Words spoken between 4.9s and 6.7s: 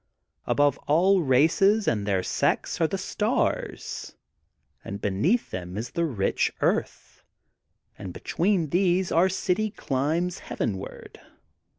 beneath them is the rich